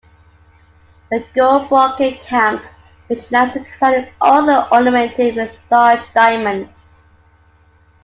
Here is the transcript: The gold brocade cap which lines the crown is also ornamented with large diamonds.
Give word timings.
The 1.11 1.23
gold 1.35 1.69
brocade 1.69 2.21
cap 2.23 2.59
which 3.05 3.29
lines 3.29 3.53
the 3.53 3.63
crown 3.63 3.93
is 3.93 4.09
also 4.19 4.67
ornamented 4.75 5.35
with 5.35 5.55
large 5.69 6.11
diamonds. 6.15 7.03